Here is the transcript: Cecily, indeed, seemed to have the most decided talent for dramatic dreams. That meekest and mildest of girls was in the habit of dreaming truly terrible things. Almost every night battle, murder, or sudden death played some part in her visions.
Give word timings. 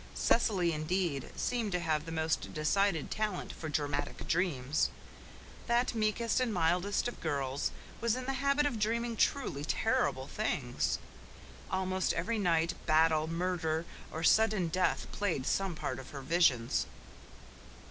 Cecily, 0.15 0.73
indeed, 0.73 1.29
seemed 1.35 1.71
to 1.73 1.79
have 1.79 2.05
the 2.07 2.11
most 2.11 2.55
decided 2.55 3.11
talent 3.11 3.53
for 3.53 3.69
dramatic 3.69 4.27
dreams. 4.27 4.89
That 5.67 5.93
meekest 5.93 6.39
and 6.39 6.51
mildest 6.51 7.07
of 7.07 7.21
girls 7.21 7.69
was 8.01 8.15
in 8.15 8.25
the 8.25 8.33
habit 8.33 8.65
of 8.65 8.79
dreaming 8.79 9.15
truly 9.15 9.63
terrible 9.63 10.25
things. 10.25 10.97
Almost 11.69 12.13
every 12.13 12.39
night 12.39 12.73
battle, 12.87 13.27
murder, 13.27 13.85
or 14.11 14.23
sudden 14.23 14.69
death 14.69 15.05
played 15.11 15.45
some 15.45 15.75
part 15.75 15.99
in 15.99 16.05
her 16.05 16.21
visions. 16.21 16.87